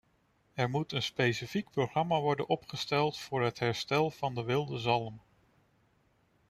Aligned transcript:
Er 0.53 0.69
moet 0.69 0.91
een 0.91 1.01
specifiek 1.03 1.69
programma 1.69 2.19
worden 2.19 2.47
opgesteld 2.49 3.19
voor 3.19 3.41
het 3.43 3.59
herstel 3.59 4.11
van 4.11 4.35
de 4.35 4.43
wilde 4.43 4.77
zalm. 4.77 5.21